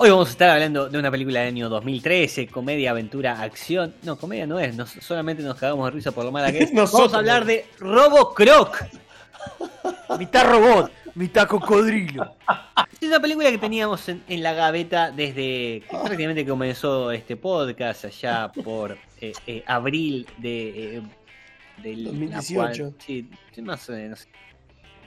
[0.00, 3.94] Hoy vamos a estar hablando de una película del año 2013, comedia, aventura, acción.
[4.04, 6.72] No, comedia no es, nos- solamente nos cagamos de risa por lo mala que es.
[6.92, 8.84] vamos a hablar de Robo Croc.
[10.18, 12.32] Mitad robot, mitad cocodrilo.
[13.00, 18.04] Es una película que teníamos en, en la gaveta desde que prácticamente comenzó este podcast,
[18.04, 21.02] allá por eh, eh, abril de, eh,
[21.82, 22.60] del 2018.
[22.62, 23.28] la cual- sí,
[23.62, 24.28] más o menos.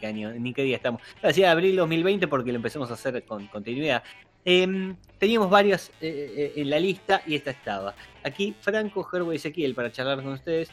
[0.02, 1.02] qué año, ni qué día estamos.
[1.24, 4.04] Hacía abril 2020 porque lo empezamos a hacer con continuidad.
[4.44, 7.94] Em, teníamos varias eh, eh, en la lista y esta estaba.
[8.24, 10.70] Aquí Franco, Gerbo y Ezequiel para charlar con ustedes.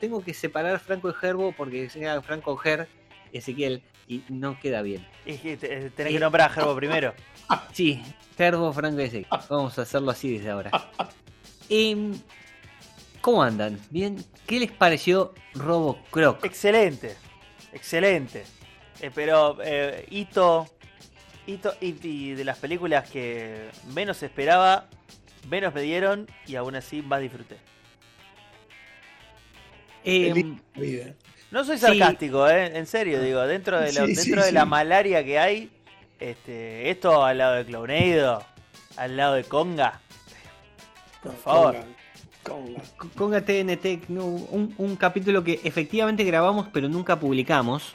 [0.00, 2.88] Tengo que separar Franco y Gerbo porque sea Franco Ger
[3.32, 5.06] y Ezequiel y no queda bien.
[5.24, 7.14] Es que te- tenés que nombrar a Gerbo primero.
[7.72, 8.02] Sí,
[8.36, 9.40] Gerbo, Franco y Ezequiel.
[9.48, 10.70] Vamos a hacerlo así desde ahora.
[11.68, 12.12] Em,
[13.20, 13.78] ¿Cómo andan?
[13.90, 14.16] ¿Bien?
[14.46, 16.44] ¿Qué les pareció Robo Croc?
[16.44, 17.14] Excelente.
[17.72, 18.44] Excelente.
[19.00, 20.66] Eh, pero eh, hito,
[21.46, 24.86] y, y de las películas que menos esperaba,
[25.48, 27.56] menos me dieron y aún así más disfruté.
[30.04, 31.14] Vida.
[31.50, 31.82] No soy Sí.
[31.82, 32.76] sarcástico, ¿eh?
[32.76, 34.68] en serio, digo, dentro de, la, Sí, dentro sí, de la sí.
[34.68, 35.70] malaria que hay,
[36.18, 38.44] este, esto al lado de Clownado,
[38.96, 40.00] al lado de Conga,
[41.22, 41.76] por favor.
[42.42, 42.82] Conga,
[43.16, 43.40] conga.
[43.44, 47.94] TNT, no, un, un capítulo que efectivamente grabamos pero nunca publicamos.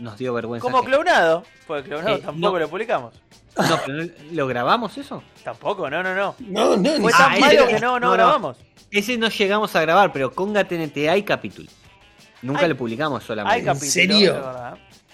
[0.00, 0.62] Nos dio vergüenza.
[0.62, 0.96] Como ajena.
[0.96, 2.58] Clownado, porque Clownado Eh, tampoco no.
[2.58, 3.14] lo publicamos.
[3.56, 5.22] No, pero ¿lo grabamos eso?
[5.44, 6.34] Tampoco, no, no, no.
[6.40, 8.56] No, no, Fue tan malo que no, no, no, grabamos.
[8.90, 11.68] Ese no llegamos a grabar, pero Conga TNT hay capítulo.
[12.42, 13.54] Nunca Hay- lo publicamos solamente.
[13.60, 14.34] Hay capítulo, serio?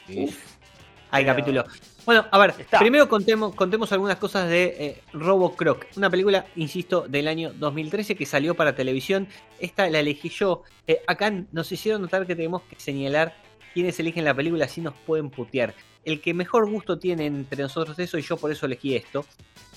[0.08, 1.64] Hay Pero- capítulo.
[2.06, 2.78] Bueno, a ver, Está.
[2.78, 8.16] primero contemos, contemos algunas cosas de eh, Robo Croc, una película, insisto, del año 2013
[8.16, 9.28] que salió para televisión.
[9.60, 10.62] Esta la elegí yo.
[10.86, 13.34] Eh, acá nos hicieron notar que tenemos que señalar
[13.72, 15.74] quiénes eligen la película, así nos pueden putear.
[16.04, 19.24] El que mejor gusto tiene entre nosotros eso y yo por eso elegí esto.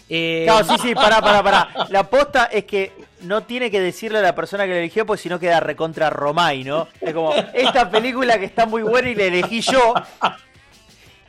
[0.09, 1.69] Eh, Claro, sí, sí, pará, pará, pará.
[1.89, 5.23] La posta es que no tiene que decirle a la persona que la eligió, porque
[5.23, 6.87] si no queda recontra Romay, ¿no?
[6.99, 9.93] Es como, esta película que está muy buena y la elegí yo.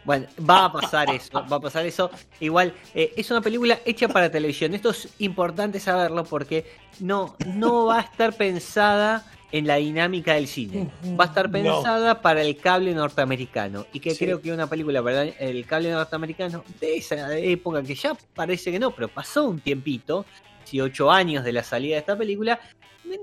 [0.04, 2.10] Bueno, va a pasar eso, va a pasar eso.
[2.38, 4.74] Igual, eh, es una película hecha para televisión.
[4.74, 6.70] Esto es importante saberlo porque
[7.00, 10.88] no, no va a estar pensada en la dinámica del cine.
[11.18, 11.52] Va a estar No.
[11.52, 13.86] pensada para el cable norteamericano.
[13.92, 14.24] Y que Sí.
[14.24, 18.80] creo que una película para el cable norteamericano de esa época que ya parece que
[18.80, 20.26] no, pero pasó un tiempito,
[20.64, 22.58] 18 años de la salida de esta película,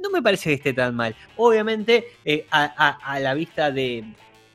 [0.01, 1.13] no me parece que esté tan mal.
[1.35, 4.05] Obviamente, eh, a, a- a la vista de,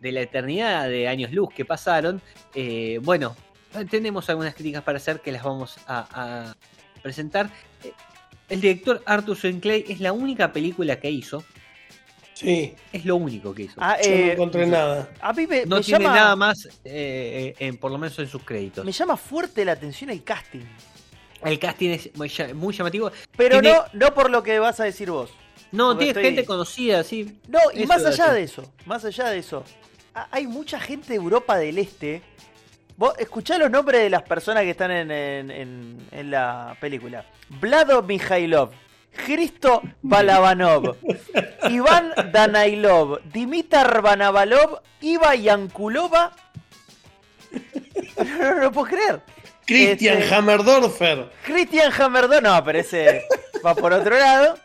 [0.00, 2.22] de la eternidad de años luz que pasaron,
[2.54, 3.37] eh, bueno,
[3.91, 6.54] tenemos algunas críticas para hacer que las vamos a, a
[7.03, 7.50] presentar.
[7.84, 7.93] Eh,
[8.48, 11.44] El director Arthur Sinclair es la única película que hizo,
[12.37, 13.75] Sí, es lo único que hizo.
[13.79, 15.09] Ah, yo no eh, encontré nada.
[15.23, 18.19] a mí me, no me tiene llama, nada más, eh, eh, en, por lo menos
[18.19, 18.85] en sus créditos.
[18.85, 20.61] me llama fuerte la atención el casting.
[21.43, 23.11] El casting es muy, lla- muy llamativo.
[23.37, 25.31] Pero Tiene- no, no por lo que vas a decir vos.
[25.73, 27.39] No, Porque tiene estoy- gente conocida, sí.
[27.49, 29.65] No, y Eso más allá de eso, más allá de eso,
[30.15, 32.23] ha- hay mucha gente de Europa del Este.
[32.99, 37.25] Vos escuchá los nombres de las personas que están en, en- en- en la película.
[37.49, 38.71] Vlado Mijailov,
[39.25, 40.97] Cristo Balabanov,
[41.71, 46.32] Iván Danailov, Dimitar Banavalov, Iva Yankulova.
[48.19, 48.25] No,
[48.55, 49.20] no, no puedo creer.
[49.67, 51.31] Christian Este- Hammerdorfer.
[51.44, 53.25] Christian Hammerdon, no, pero ese
[53.64, 54.58] va por otro lado.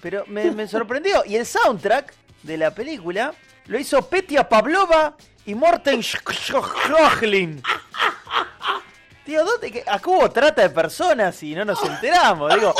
[0.00, 1.22] Pero me, me sorprendió.
[1.26, 2.14] Y el soundtrack
[2.44, 3.34] de la película
[3.66, 7.60] lo hizo Petia Pavlova y Morten Schrochlin.
[9.28, 9.70] Tío, ¿dónde?
[9.70, 12.54] que- Acá hubo trata de personas y no nos enteramos.
[12.54, 12.72] Digo,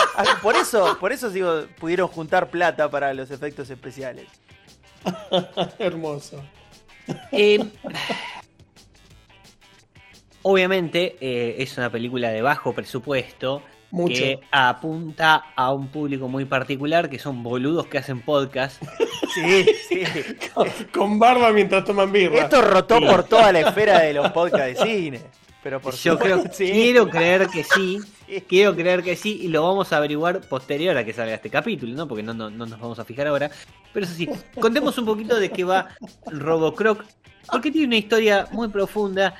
[0.43, 4.25] por eso, por eso digo, pudieron juntar plata para los efectos especiales.
[5.79, 6.43] Hermoso.
[7.33, 7.63] Eh,
[10.41, 13.63] obviamente eh, es una película de bajo presupuesto.
[13.91, 14.15] Mucho.
[14.15, 18.83] que apunta a un público muy particular, que son boludos que hacen podcast.
[19.35, 20.03] Sí, sí.
[20.93, 22.39] Con barba mientras toman birra.
[22.45, 25.21] Esto rotó por toda la esfera de los podcasts de cine.
[25.63, 26.71] Pero por Yo creo, sí.
[26.71, 28.43] quiero creer que sí, Sí.
[28.49, 31.95] quiero creer que sí, y lo vamos a averiguar posterior a que salga este capítulo,
[31.95, 32.07] ¿no?
[32.07, 33.51] Porque no, no, no nos vamos a fijar ahora.
[33.93, 34.29] Pero eso sí,
[34.61, 35.89] contemos un poquito de qué va
[36.27, 37.05] Robocroc,
[37.51, 39.35] porque tiene una historia muy profunda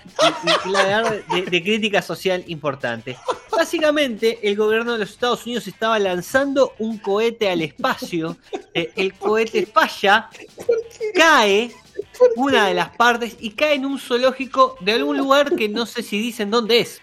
[0.65, 3.17] y, y la verdad de, de crítica social importante.
[3.53, 8.37] Básicamente, el gobierno de los Estados Unidos estaba lanzando un cohete al espacio.
[8.73, 10.31] eh, el cohete falla,
[11.15, 11.73] cae
[12.37, 16.03] una de las partes y cae en un zoológico de algún lugar que no sé
[16.03, 17.01] si dicen dónde es.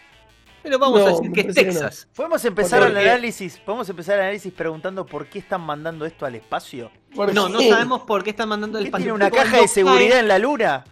[0.64, 1.72] Pero vamos No, a decir que es que no.
[1.74, 2.08] Texas.
[2.16, 3.58] Podemos empezar el análisis.
[3.60, 6.90] Podemos empezar el análisis preguntando por qué están mandando esto al espacio.
[7.14, 7.54] ¿Por No, qué?
[7.54, 9.04] no sabemos por qué están mandando ¿Qué espacio.
[9.04, 10.84] tiene una caja de seguridad cae- en la luna?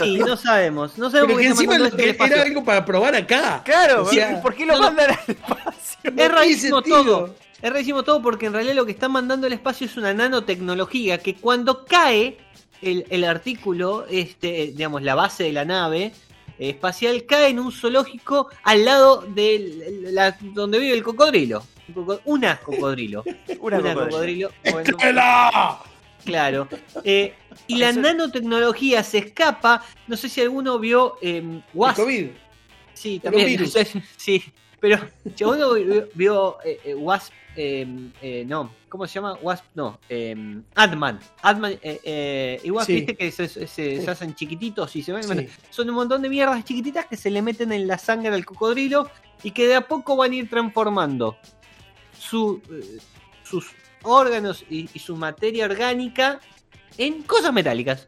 [0.00, 0.96] Sí, no sabemos.
[0.96, 3.60] No sabemos Pero por que encima al era algo para probar acá.
[3.62, 6.12] Claro, O sea, ¿por qué lo no, mandan al espacio?
[6.16, 7.34] Es rarísimo todo.
[7.60, 11.18] Es rarísimo todo porque en realidad lo que están mandando al espacio es una nanotecnología
[11.18, 12.38] que cuando cae
[12.82, 16.12] el, el artículo, este, digamos, la base de la nave
[16.58, 21.62] espacial, cae en un zoológico al lado de la, donde vive el cocodrilo.
[21.88, 23.24] Un coco- Una cocodrilo.
[23.60, 24.50] Una Una cocodrilo.
[24.64, 25.20] cocodrilo.
[26.24, 26.68] Claro.
[27.02, 27.34] Eh,
[27.66, 29.82] y la Eso- nanotecnología se escapa.
[30.06, 31.96] No sé si alguno vio eh, El Wasp.
[32.00, 32.26] COVID.
[32.92, 33.46] Sí, también.
[33.46, 33.74] virus.
[34.16, 34.42] Sí,
[34.80, 34.98] pero
[35.40, 37.32] alguno vio, vio, eh, eh, Wasp.
[37.56, 37.86] eh,
[38.22, 39.34] eh, no, ¿cómo se llama?
[39.42, 39.98] Wasp, no.
[40.08, 40.34] Eh,
[40.74, 41.20] Ant-Man.
[41.42, 42.94] Ant-Man eh, eh, y Wasp, Sí.
[42.94, 45.22] viste que se, se- hacen chiquititos y se ven.
[45.22, 45.26] Sí.
[45.32, 48.44] bueno, son un montón de mierdas chiquititas que se le meten en la sangre al
[48.46, 49.10] cocodrilo
[49.42, 51.36] y que de a poco van a ir transformando
[52.18, 52.98] su, eh,
[53.42, 53.70] sus
[54.02, 56.40] órganos y, y su materia orgánica
[56.98, 58.06] en cosas metálicas.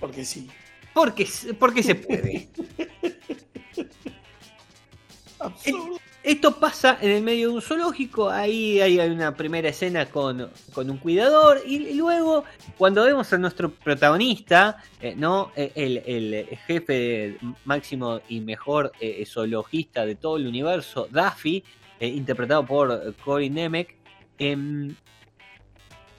[0.00, 0.48] Porque sí.
[0.94, 1.28] Porque,
[1.58, 2.48] porque se puede.
[5.38, 5.98] Absurdo.
[6.26, 10.90] Esto pasa en el medio de un zoológico, ahí hay una primera escena con, con
[10.90, 12.42] un cuidador y luego
[12.76, 15.52] cuando vemos a nuestro protagonista, eh, ¿no?
[15.54, 21.62] Eh, el, el jefe máximo y mejor eh, zoologista de todo el universo, Daffy,
[22.00, 23.94] eh, interpretado por eh, Corey Nemec,
[24.38, 24.96] em,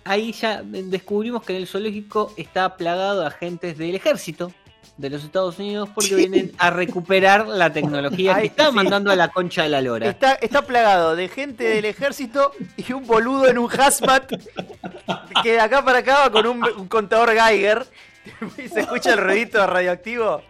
[0.05, 4.53] ahí ya descubrimos que en el zoológico está plagado de agentes del ejército
[4.97, 8.75] de los Estados Unidos porque vienen a recuperar la tecnología Ay, que está sí.
[8.75, 10.09] mandando a la concha de la lora.
[10.09, 14.31] Está, está plagado de gente del ejército y un boludo en un hazmat
[15.43, 17.85] que de acá para acá va con un, un contador Geiger
[18.57, 20.41] y se escucha el ruidito radioactivo.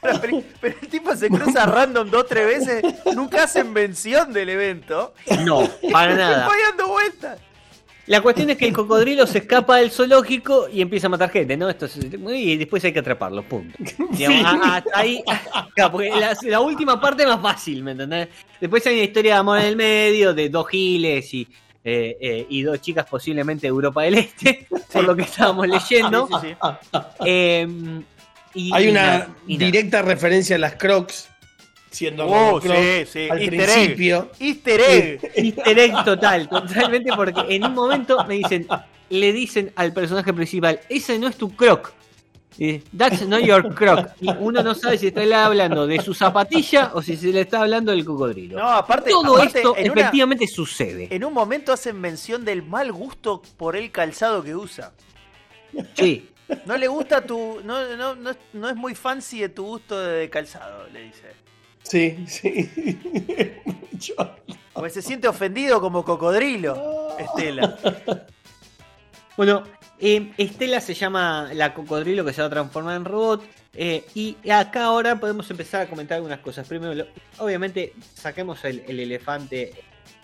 [0.00, 2.84] Pero el tipo se cruza random dos o tres veces,
[3.14, 5.14] nunca hacen mención del evento.
[5.44, 6.48] No, para nada.
[6.68, 7.38] Dando vueltas.
[8.06, 11.56] La cuestión es que el cocodrilo se escapa del zoológico y empieza a matar gente,
[11.56, 11.68] ¿no?
[11.68, 13.76] Esto es- y después hay que atraparlo, punto.
[14.10, 15.22] Digamos, a- a- ahí,
[16.20, 18.28] la, la última parte es más fácil, ¿me entendés?
[18.60, 21.48] Después hay una historia de amor en el medio, de dos giles y,
[21.84, 26.28] eh, eh, y dos chicas posiblemente de Europa del Este, por lo que estábamos leyendo.
[26.28, 26.48] Sí, sí,
[26.92, 26.98] sí.
[27.24, 27.66] Eh,
[28.54, 29.66] y- Hay y una nada, y nada.
[29.70, 31.28] directa referencia a las Crocs.
[31.90, 32.68] Siendo Oh, sí,
[33.10, 33.28] sí.
[33.30, 33.74] al Easter egg.
[33.74, 34.30] principio.
[34.40, 35.32] Easter egg.
[35.36, 38.66] Easter egg total, totalmente, porque en un momento me dicen,
[39.08, 41.92] le dicen al personaje principal, ese no es tu croc.
[42.96, 44.08] That's not your croc.
[44.20, 47.60] Y uno no sabe si está hablando de su zapatilla o si se le está
[47.60, 48.58] hablando del cocodrilo.
[48.58, 51.08] No, aparte, Todo aparte, esto en, una- efectivamente sucede.
[51.14, 54.92] en un momento hacen mención del mal gusto por el calzado que usa.
[55.94, 56.30] Sí.
[56.64, 57.60] No le gusta tu.
[57.64, 61.26] No, no, no, es- no es muy fancy de tu gusto de calzado, le dice.
[61.88, 62.70] Sí, sí.
[63.92, 64.14] Mucho.
[64.72, 67.78] Porque se siente ofendido como cocodrilo, Estela.
[69.36, 69.62] Bueno,
[69.98, 73.44] eh, Estela se llama la cocodrilo que se va a transformar en robot.
[73.74, 76.66] eh, y acá ahora podemos empezar a comentar algunas cosas.
[76.66, 77.06] Primero, lo-
[77.38, 79.72] obviamente, saquemos el, el elefante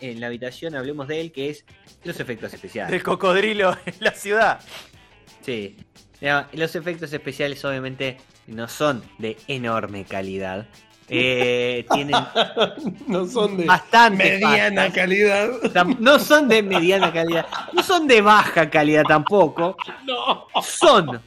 [0.00, 1.64] en la habitación, hablemos de él, que es
[2.04, 2.90] los efectos especiales.
[2.90, 4.60] Del cocodrilo en la ciudad.
[5.42, 5.76] Sí.
[6.20, 10.66] Ya, Los efectos especiales, obviamente, no son de enorme calidad.
[11.08, 12.14] Eh, tienen
[13.06, 14.94] No son de bastante mediana pastas.
[14.94, 15.48] calidad.
[15.98, 17.46] No son de mediana calidad.
[17.72, 19.76] No son de baja calidad tampoco.
[20.04, 20.46] No.
[20.62, 21.20] Son.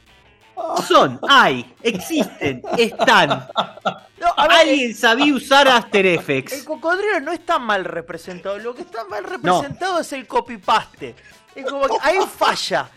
[0.88, 1.20] Son.
[1.28, 1.72] Hay.
[1.82, 2.62] Existen.
[2.78, 3.28] Están.
[4.18, 6.64] No, a ver, Alguien sabía usar After el Effects.
[6.64, 8.58] cocodrilo no está mal representado.
[8.58, 11.14] Lo que está mal representado es el copy-paste.
[11.54, 12.88] Es como que ahí falla.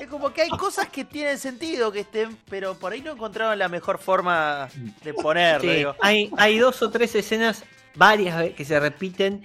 [0.00, 3.58] Es como que hay cosas que tienen sentido que estén, pero por ahí no encontraron
[3.58, 4.68] la mejor forma
[5.02, 5.70] de ponerlo.
[5.70, 5.96] Sí, digo.
[6.00, 9.44] hay, hay dos o tres escenas, varias que se repiten.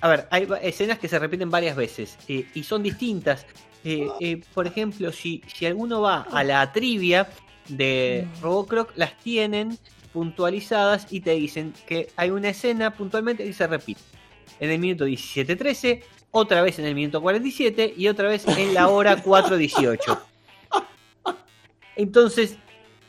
[0.00, 3.46] A ver, hay escenas que se repiten varias veces eh, y son distintas.
[3.84, 7.28] Eh, eh, por ejemplo, si, si alguno va a la trivia
[7.68, 9.78] de Robocroc, las tienen
[10.12, 14.00] puntualizadas y te dicen que hay una escena puntualmente que se repite.
[14.60, 16.02] en el minuto 17.13,
[16.32, 20.18] otra vez en el minuto 47 y otra vez en la hora 4.18.
[21.96, 22.56] Entonces,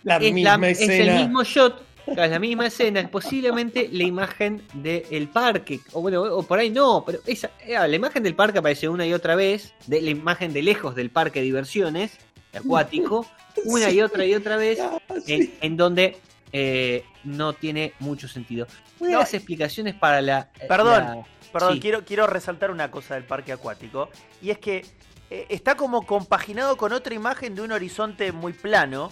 [0.03, 4.61] La es, misma la- es el mismo shot, es la misma escena, posiblemente la imagen
[4.73, 8.59] del parque, o bueno, o por ahí no, pero esa, eh, la imagen del parque
[8.59, 12.17] aparece una y otra vez, de la imagen de lejos del parque de diversiones
[12.53, 13.25] acuático,
[13.65, 15.33] una y otra y otra vez, Ah, sí.
[15.33, 16.17] en, en donde
[16.53, 18.67] eh, no tiene mucho sentido.
[18.99, 20.49] Una No, de las explicaciones para la...
[20.69, 21.03] Perdón.
[21.03, 21.79] la- Perdón, Sí.
[21.81, 24.09] quiero, quiero resaltar una cosa del parque acuático.
[24.41, 24.85] Y es que
[25.29, 29.11] eh, está como compaginado con otra imagen de un horizonte muy plano.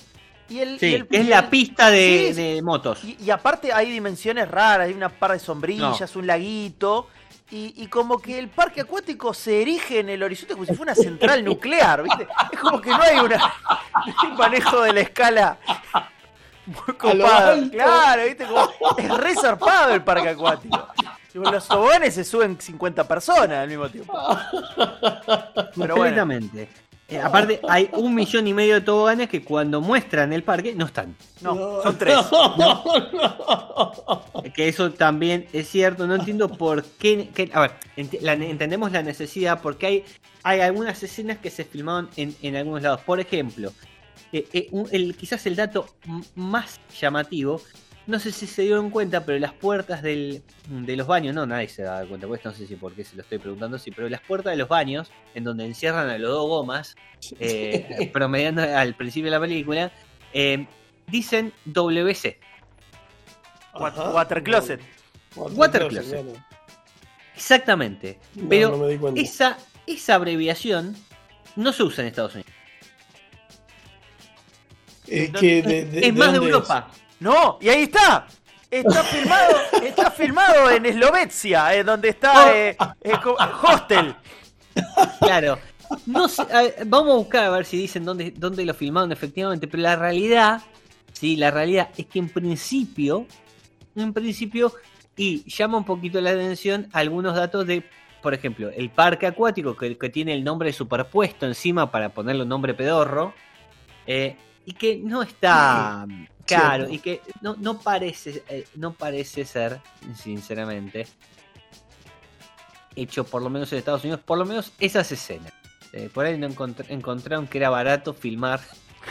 [0.50, 3.04] Y el, Sí, y el- que es la pista de, Sí, de motos.
[3.04, 7.08] Y, y aparte hay dimensiones raras, hay una par de sombrillas, un laguito.
[7.52, 10.94] Y, y como que el parque acuático se erige en el horizonte como si fuera
[10.94, 12.26] una central nuclear, ¿viste?
[12.54, 13.38] Es como que no hay, una,
[14.08, 15.58] no hay un manejo de la escala
[16.66, 17.70] muy copado.
[17.72, 18.46] Claro, ¿viste?
[18.46, 20.88] Como, es re zarpado el parque acuático.
[21.34, 24.14] Los toboganes se suben 50 personas al mismo tiempo.
[24.76, 26.68] Pero bueno, Completamente.
[27.08, 30.86] Eh, aparte, hay un millón y medio de toboganes que cuando muestran el parque no
[30.86, 31.16] están.
[31.42, 32.16] no, son tres.
[32.32, 34.24] No, no.
[34.54, 36.08] Que eso también es cierto.
[36.08, 37.30] No entiendo por qué.
[37.34, 40.06] que- a ver, ent- la- entendemos la necesidad porque hay,
[40.44, 43.02] hay algunas escenas que se filmaron en, en algunos lados.
[43.02, 43.74] Por ejemplo,
[44.34, 45.88] eh, eh, un- el, quizás el dato
[46.36, 47.62] más llamativo.
[48.08, 51.68] No sé si se dieron cuenta, pero las puertas del, de los baños, no, nadie
[51.70, 54.10] se da cuenta, pues no sé si por qué se lo estoy preguntando así, pero
[54.10, 56.96] las puertas de los baños, en donde encierran a los dos gomas,
[57.40, 59.92] eh, promediando al principio de la película,
[60.34, 60.66] eh,
[61.08, 62.40] dicen WC.
[63.74, 64.10] Ajá.
[64.12, 64.82] Water Closet.
[65.36, 66.26] Water Closet.
[67.36, 68.20] Exactamente.
[68.36, 69.22] No, Pero no me di cuenta.
[69.22, 69.58] esa,
[69.88, 70.96] esa abreviación
[71.56, 72.52] no se usa en Estados Unidos.
[75.12, 76.90] Es que de, de- es más de Europa.
[77.20, 78.28] No, y ahí está.
[78.70, 83.14] Está filmado, está filmado en Eslovecia, eh, donde está eh, eh,
[83.64, 84.16] Hostel.
[85.20, 85.60] Claro.
[86.06, 89.12] No sé, a ver, vamos a buscar a ver si dicen dónde, dónde lo filmaron
[89.12, 90.62] efectivamente, pero la realidad,
[91.12, 93.26] sí, la realidad es que en principio,
[93.98, 94.72] en principio,
[95.18, 97.84] y llama un poquito la atención algunos datos de,
[98.22, 102.50] por ejemplo, el parque acuático que, que tiene el nombre superpuesto encima para ponerle un
[102.50, 103.34] nombre pedorro,
[104.08, 106.06] eh, y que no está
[106.46, 106.94] claro, Cierto.
[106.94, 109.80] y que no, no parece, eh, no parece ser,
[110.16, 111.08] sinceramente,
[112.96, 115.52] hecho por lo menos en Estados Unidos, por lo menos esas escenas.
[115.94, 118.62] Eh, por ahí no encontr- encontraron que era barato filmar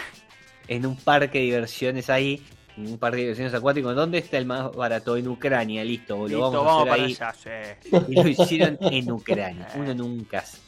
[0.69, 2.42] en un parque de diversiones ahí,
[2.76, 3.92] en un parque de diversiones acuático.
[3.92, 5.16] ¿Dónde está el más barato?
[5.16, 7.16] En Ucrania, listo, lo Listo, vamos, vamos a para hacer ahí.
[7.21, 7.73] allá,
[8.04, 8.12] sí.
[8.12, 9.69] Y lo hicieron en Ucrania.
[9.76, 10.62] Uno nunca sabe.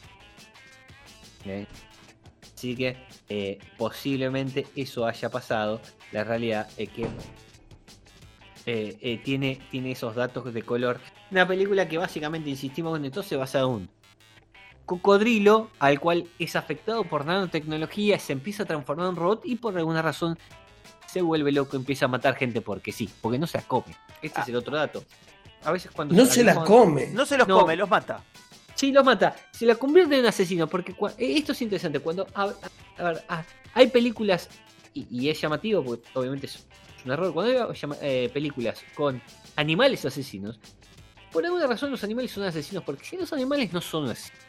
[1.45, 1.67] ¿Eh?
[2.63, 2.95] Así que
[3.27, 5.81] eh, posiblemente eso haya pasado.
[6.13, 7.03] La realidad es que
[8.65, 11.01] eh, eh, tiene, tiene esos datos de color.
[11.29, 13.89] Una película que básicamente, insistimos en esto, se basa en un
[14.85, 19.77] cocodrilo al cual es afectado por nanotecnología, se empieza a transformar en robot y por
[19.77, 20.39] alguna razón
[21.05, 23.93] se vuelve loco, empieza a matar gente porque sí, porque no se las come.
[24.21, 25.03] Este es el otro dato.
[25.65, 27.07] A veces cuando No se las come.
[27.07, 27.59] No se los No.
[27.59, 28.23] come, los mata.
[28.83, 29.33] Sí, los mata.
[29.51, 30.67] Se la convierte en asesino.
[30.67, 32.01] Porque eh, esto es interesante.
[32.01, 32.53] Cuando a- a-
[32.97, 34.49] a ver, ah, hay películas,
[34.93, 37.33] y, y es llamativo, porque obviamente es, es un error.
[37.33, 39.21] Cuando hay eh, películas con
[39.55, 40.59] animales asesinos,
[41.31, 42.83] por alguna razón los animales son asesinos.
[42.83, 44.41] Porque si los animales no son asesinos.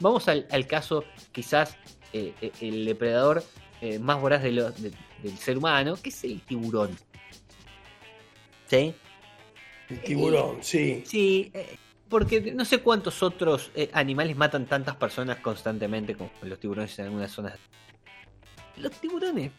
[0.00, 1.76] Vamos al, al caso, quizás,
[2.12, 3.44] eh, eh, el depredador
[3.80, 4.90] eh, más voraz de lo- de-
[5.22, 6.98] del ser humano, que es el tiburón.
[8.66, 8.92] ¿Sí?
[9.88, 11.04] El tiburón, sí.
[11.06, 11.76] Sí, eh,
[12.12, 17.06] porque no sé cuántos otros eh, animales matan tantas personas constantemente como los tiburones en
[17.06, 17.54] algunas zonas.
[18.76, 19.50] Los tiburones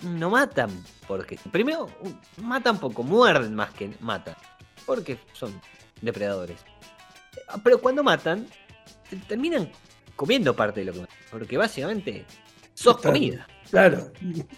[0.00, 0.70] no matan
[1.06, 1.88] porque primero
[2.38, 4.34] matan poco, muerden más que matan,
[4.86, 5.60] porque son
[6.00, 6.58] depredadores.
[7.36, 8.46] Eh, Pero cuando matan
[9.10, 9.70] te- terminan
[10.16, 12.24] comiendo parte de lo que matan, porque básicamente
[12.72, 13.46] sos comida.
[13.70, 14.10] Claro.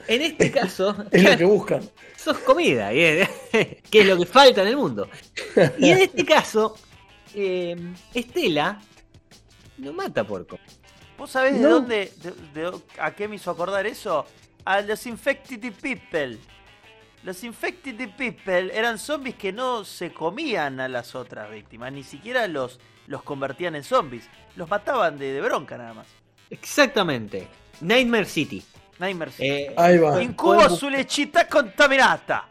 [0.09, 1.81] En este caso, Es lo que buscan.
[2.17, 3.29] sos comida, que
[3.93, 5.09] es lo que falta en el mundo.
[5.79, 6.77] Y en este caso,
[7.37, 7.77] eh,
[8.15, 8.81] Estela
[9.79, 10.59] no mata porco.
[11.19, 14.27] ¿Vos sabés de dónde, de- de- a qué me hizo acordar eso?
[14.65, 16.39] A los Infected People.
[17.23, 22.47] Los Infected People eran zombies que no se comían a las otras víctimas, ni siquiera
[22.49, 24.29] los, los convertían en zombies.
[24.57, 26.07] Los mataban de, de bronca nada más.
[26.51, 27.49] Exactamente.
[27.81, 28.63] Nightmare City.
[28.99, 29.49] Nightmare City.
[29.49, 30.23] Eh, Ahí va.
[30.23, 32.47] Incubo su lechita contaminata.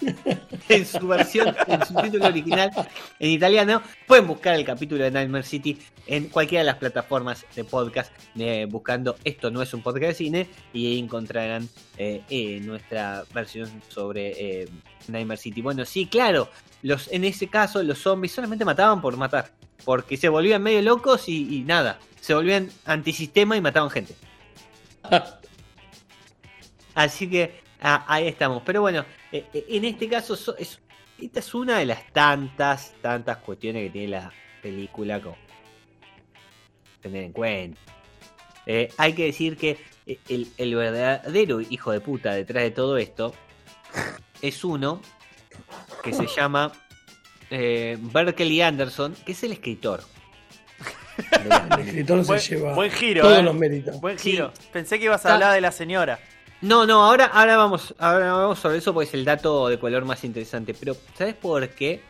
[0.68, 2.70] en su versión, en su título original
[3.18, 3.82] en italiano.
[4.06, 8.66] Pueden buscar el capítulo de Nightmare City en cualquiera de las plataformas de podcast, eh,
[8.68, 13.82] buscando Esto no es un podcast de cine, y ahí encontrarán eh, eh, nuestra versión
[13.88, 14.68] sobre
[15.08, 15.62] Nightmare City.
[15.62, 16.48] Bueno, sí, claro,
[16.82, 19.52] los, en ese caso los zombies solamente mataban por matar,
[19.84, 24.14] porque se volvían medio locos y, y nada, se volvían antisistema y mataban gente.
[26.94, 28.62] Así que ah, ahí estamos.
[28.64, 30.80] Pero bueno, eh, eh, en este caso so- es,
[31.20, 35.36] esta es una de las tantas, tantas cuestiones que tiene la película como
[37.00, 37.80] tener en cuenta.
[38.66, 39.78] Eh, hay que decir que
[40.28, 43.32] el, el verdadero hijo de puta detrás de todo esto
[44.42, 45.00] es uno
[46.02, 46.72] que se llama
[47.50, 50.02] eh, Berkeley Anderson, que es el escritor.
[51.32, 53.42] El escritor Buen, se lleva buen giro, todos eh.
[53.42, 54.00] los méritos.
[54.00, 54.32] Buen Sí.
[54.32, 54.52] giro.
[54.72, 56.18] Pensé que ibas a hablar de la señora.
[56.62, 60.04] No, no, ahora, ahora vamos, ahora vamos sobre eso porque es el dato de color
[60.04, 60.74] más interesante.
[60.74, 62.02] Pero, ¿sabes por qué?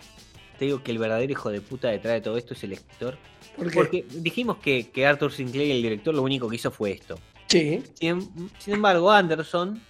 [0.59, 3.19] Te digo que el verdadero hijo de puta detrás de todo esto es el escritor.
[3.57, 3.75] ¿Por qué?
[3.75, 7.19] Porque dijimos que, que Arthur Sinclair, el director, lo único que hizo fue esto.
[7.49, 7.83] Sí.
[7.95, 9.81] Sin, sin embargo, Anderson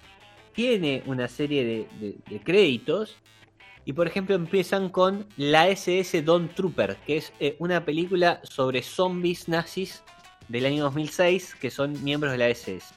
[0.53, 3.15] tiene una serie de, de- de créditos.
[3.85, 8.83] Y por ejemplo empiezan con la SS Don Trooper, que es eh, una película sobre
[8.83, 10.03] zombies nazis
[10.49, 12.93] del año 2006 que son miembros de la SS.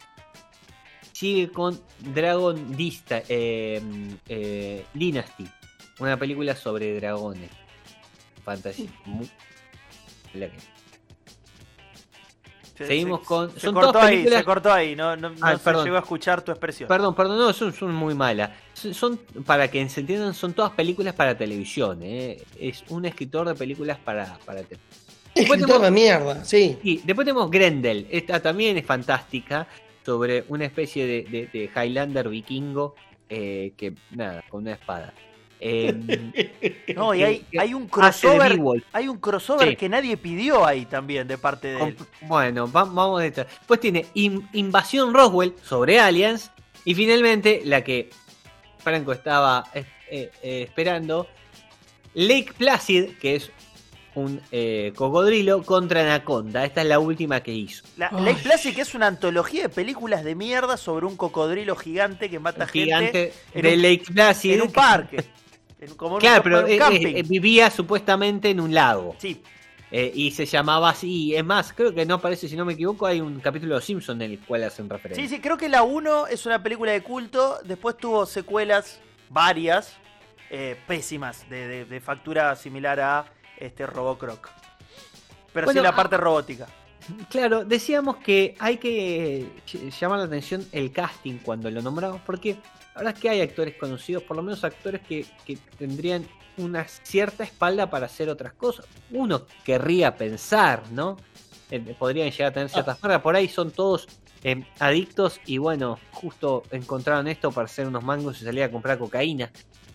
[1.21, 3.83] Sigue con Dragon Dista- eh,
[4.27, 5.47] eh, Dynasty,
[5.99, 7.51] una película sobre dragones.
[10.33, 10.51] Que-
[12.79, 14.97] Se- Seguimos se- con- Se son cortó todas ahí, se cortó ahí.
[14.97, 16.89] No, no, no Ah, se llegó a escuchar tu expresión.
[16.89, 18.53] Perdón, perdón, no, son, son muy malas.
[18.73, 22.01] Son, son- para que se entiendan, son todas películas para televisión.
[22.03, 22.43] ¿eh?
[22.59, 24.81] Es un escritor de películas para, para televisión.
[25.35, 26.79] Después Escritor tenemos- de mierda, sí.
[26.83, 28.07] Y después tenemos Grendel.
[28.11, 29.69] Esta también es fantástica.
[30.05, 32.95] Sobre una especie de, de- de Highlander vikingo.
[33.29, 35.13] eh, que nada, con una espada.
[35.61, 35.93] Eh,
[36.97, 38.59] No, y hay, que hay un crossover.
[38.93, 39.77] Hay un crossover Sí.
[39.77, 41.97] que nadie pidió ahí también de parte de él.
[42.23, 43.45] Bueno, va- vamos de esto.
[43.45, 46.51] Después tiene In- Invasión Roswell sobre Aliens.
[46.85, 48.09] Y finalmente, la que
[48.79, 51.29] Franco estaba eh, eh, esperando,
[52.15, 53.53] Lake Placid, que es
[54.15, 56.65] un eh, cocodrilo contra Anaconda.
[56.65, 57.85] Esta es la última que hizo.
[57.97, 62.39] La, Placid, que es una antología de películas de mierda sobre un cocodrilo gigante que
[62.41, 64.53] mata gente gigante en de un- Lake Placid.
[64.55, 65.25] en un parque.
[65.81, 69.15] En- como en un- Claro, pero en un eh, eh, vivía supuestamente en un lago.
[69.19, 69.41] Sí,
[69.91, 71.35] eh, y se llamaba así.
[71.35, 73.85] Es más, creo que no aparece, si no me equivoco, hay un capítulo de Los
[73.87, 75.27] Simpsons en el cual hacen referencia.
[75.27, 77.61] sí, sí, creo que la 1 es una película de culto.
[77.65, 79.97] Después tuvo secuelas varias,
[80.51, 83.25] eh, pésimas, de, de- de factura similar a
[83.61, 84.51] este Robocroc.
[85.53, 86.67] Pero Bueno, sí la ah, parte robótica.
[87.29, 92.55] Claro, decíamos que hay que ll- llamar la atención el casting cuando lo nombramos, porque
[92.95, 96.25] la verdad es que hay actores conocidos, por lo menos actores que, que tendrían
[96.57, 98.87] una cierta espalda para hacer otras cosas.
[99.11, 101.17] Uno querría pensar, ¿no?
[101.71, 103.23] Eh, podrían llegar a tener ciertas espaldas.
[103.23, 104.07] Por ahí son todos
[104.45, 108.99] eh, adictos y bueno, justo encontraron esto para hacer unos mangos y salir a comprar
[108.99, 109.51] cocaína.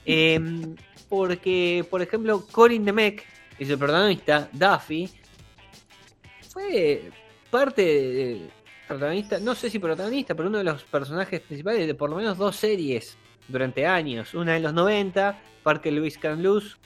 [1.10, 3.26] Porque, por ejemplo, Corin Demek
[3.60, 5.10] es el protagonista, Duffy,
[6.50, 7.12] fue
[7.50, 8.50] parte de,
[8.88, 12.38] protagonista, no sé si protagonista, pero uno de los personajes principales de por lo menos
[12.38, 14.34] dos series durante años.
[14.34, 16.78] Una en los 90, Parque Luis Can Luz.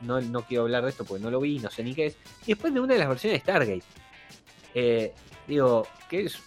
[0.00, 2.16] No, no quiero hablar de esto porque no lo vi, no sé ni qué es.
[2.42, 3.84] Y después de una de las versiones de Stargate.
[4.74, 5.14] Eh,
[5.46, 6.42] digo, que es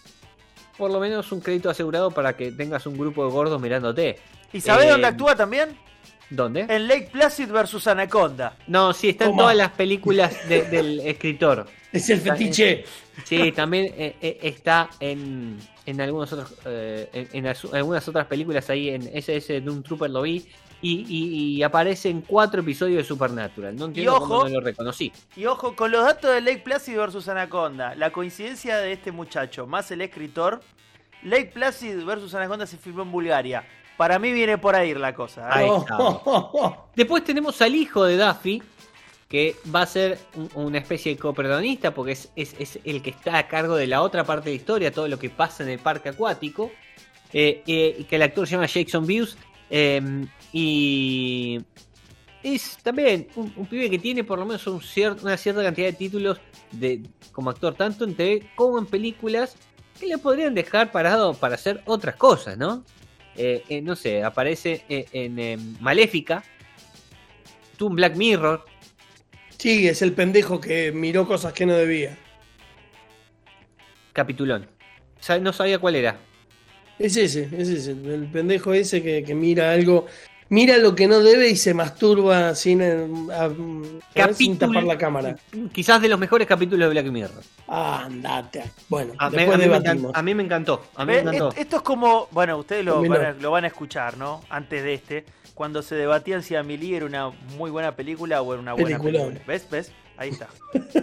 [0.76, 4.18] por lo menos un crédito asegurado para que tengas un grupo de gordos mirándote.
[4.52, 5.76] ¿Y sabés eh, dónde actúa también?
[6.30, 6.66] ¿Dónde?
[6.68, 8.56] En Lake Placid versus Anaconda.
[8.66, 9.42] No, sí, está en ¿Cómo?
[9.42, 11.66] todas las películas de- del escritor.
[11.92, 12.84] Es el fetiche.
[13.24, 18.68] Sí, también eh, eh, está en, en algunos otros eh, en, en algunas otras películas
[18.70, 20.46] ahí en SS Doom Trooper lo vi
[20.82, 23.74] y, y- y aparece en cuatro episodios de Supernatural.
[23.74, 25.10] No entiendo ojo, cómo no lo reconocí.
[25.34, 29.66] Y ojo, con los datos de Lake Placid versus Anaconda, la coincidencia de este muchacho
[29.66, 30.60] más el escritor,
[31.24, 33.64] Lake Placid versus Anaconda se filmó en Bulgaria.
[33.98, 35.42] Para mí viene por ahí la cosa.
[35.42, 35.50] ¿eh?
[35.50, 36.84] Ahí Oh, está.
[36.96, 38.62] Después tenemos al hijo de Duffy,
[39.28, 43.10] que va a ser un- una especie de coprotagonista, porque es, es- es el que
[43.10, 45.68] está a cargo de la otra parte de la historia, todo lo que pasa en
[45.68, 46.70] el parque acuático.
[47.34, 49.36] eh, eh, y que el actor se llama Jason Buse.
[49.68, 50.00] eh,
[50.50, 51.60] y
[52.42, 55.88] es también un, un pibe que tiene por lo menos un cier- una cierta cantidad
[55.88, 56.40] de títulos
[56.72, 59.56] de, como actor, tanto en TV como en películas,
[60.00, 62.82] que le podrían dejar parado para hacer otras cosas, ¿no?
[63.38, 66.42] Eh, eh, no sé, aparece eh, en em, Maléfica,
[67.76, 68.64] tú Black Mirror,
[69.58, 72.16] Sí, es el pendejo que miró cosas que no debía.
[74.12, 74.68] Capitulón.
[75.42, 76.16] No sabía cuál era.
[76.96, 77.90] Es ese, es ese.
[77.90, 80.06] El pendejo ese que, que mira algo
[80.50, 84.98] mira lo que no debe y se masturba sin, eh, a- sin Capítulo- tapar la
[84.98, 85.36] cámara.
[85.72, 87.42] Quizás de los mejores capítulos de Black Mirror.
[87.68, 88.64] Ah, andate.
[88.88, 90.12] Bueno, A, me- después a mí me debatimos.
[90.12, 90.82] encan- a mí me encantó.
[90.94, 91.48] A mí me encantó.
[91.50, 94.42] est- Esto es como, bueno, ustedes lo van, a, lo van a escuchar, ¿no?
[94.48, 98.62] Antes de este, cuando se debatían si Amelie era una muy buena película o era
[98.62, 99.26] una buena Peliculón.
[99.34, 99.44] película.
[99.46, 99.68] ¿Ves?
[99.70, 99.92] ¿Ves?
[100.16, 100.48] Ahí está.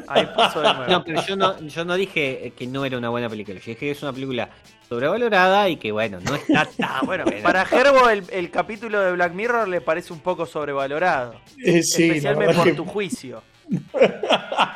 [0.09, 0.85] Ahí pasó de nuevo.
[0.91, 3.57] No, pero yo no, yo no dije que no era una buena película.
[3.59, 4.49] Yo dije que es una película
[4.87, 9.33] sobrevalorada y que, bueno, no está tan Bueno, para Gerbo el, el capítulo de Black
[9.33, 11.35] Mirror le parece un poco sobrevalorado.
[11.63, 13.41] Eh, sí, especialmente por que- tu juicio.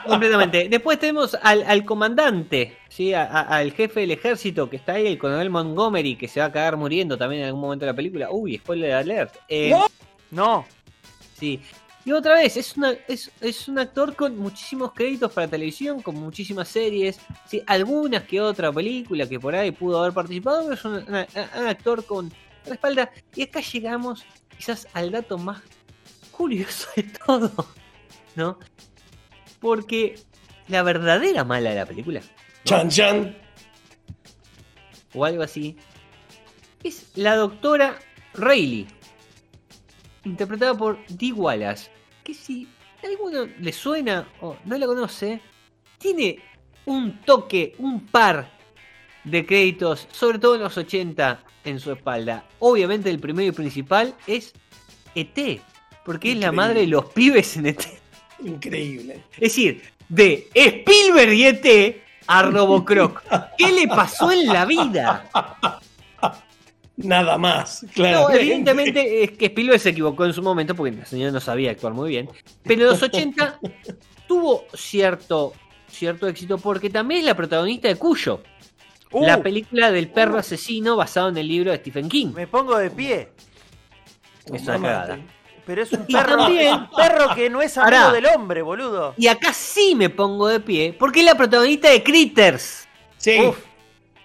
[0.07, 0.67] Completamente.
[0.69, 3.13] Después tenemos al, al comandante, ¿sí?
[3.13, 6.47] A- a- al jefe del ejército que está ahí, el coronel Montgomery, que se va
[6.47, 8.29] a cagar muriendo también en algún momento de la película.
[8.31, 9.35] Uy, spoiler alert.
[9.47, 9.85] Eh, No.
[10.31, 10.65] No,
[11.39, 11.59] Sí.
[12.09, 16.15] Y otra vez, es, una, es, es un actor con muchísimos créditos para televisión, con
[16.15, 17.61] muchísimas series, ¿sí?
[17.67, 21.27] algunas que otra película que por ahí pudo haber participado, pero es un, una-
[21.61, 22.33] un actor con
[22.65, 23.11] la espalda.
[23.35, 24.25] Y acá llegamos
[24.57, 25.61] quizás al dato más
[26.31, 27.51] curioso de todo,
[28.35, 28.57] ¿no?
[29.59, 30.15] Porque
[30.67, 32.21] la verdadera mala de la película,
[32.65, 33.37] Chan Chan.
[35.13, 35.77] o algo así,
[36.83, 37.99] es la doctora
[38.33, 38.87] Rayleigh,
[40.25, 41.91] interpretada por Dee Wallace,
[42.29, 42.67] que si
[43.03, 45.41] a alguno le suena o no la conoce,
[45.97, 46.37] tiene
[46.85, 48.51] un toque, un par
[49.23, 52.45] de créditos, sobre todo en los 80, en su espalda.
[52.59, 54.53] Obviamente el primero y principal es
[55.15, 55.61] ET,
[56.05, 57.83] porque es la madre de los pibes en ET.
[58.43, 59.23] Increíble.
[59.33, 63.23] Es decir, de Spielberg y ET a Robocroc.
[63.57, 65.29] ¿Qué le pasó en la vida?
[67.03, 68.29] Nada más, No, claro.
[68.31, 71.93] evidentemente es que Spielberg se equivocó en su momento porque la señora no sabía actuar
[71.93, 72.29] muy bien.
[72.63, 73.59] Pero en los 80
[74.27, 75.53] tuvo cierto,
[75.89, 78.41] cierto éxito porque también es la protagonista de Cuyo,
[79.11, 82.27] Uh, la película del perro asesino basado en el libro de Stephen King.
[82.35, 83.29] me pongo de pie.
[84.53, 85.19] Es una cagada.
[85.65, 89.15] Pero es un perro, también- un perro que no es amigo del hombre, boludo.
[89.17, 92.87] Y acá sí me pongo de pie porque es la protagonista de Critters.
[93.17, 93.57] Sí, Uf.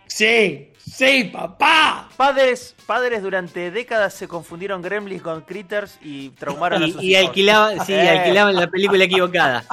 [0.07, 2.09] sí, sí, papá.
[2.17, 7.15] Padres, padres durante décadas se confundieron Gremlins con Critters y traumaron a Y, sus y
[7.17, 7.29] hijos.
[7.29, 8.09] alquilaban, sí, Eh.
[8.11, 9.65] alquilaban la película equivocada.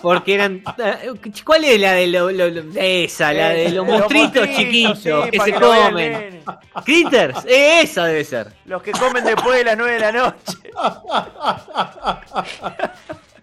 [0.00, 0.62] Porque eran.
[0.78, 1.12] eh,
[1.44, 3.34] ¿Cuál es la de lo- lo- lo- esa?
[3.34, 6.42] La de los monstruitos chiquitos sí, que se comen.
[6.86, 8.50] Critters, eh, esa debe ser.
[8.64, 10.56] Los que comen después de las 9 de la noche.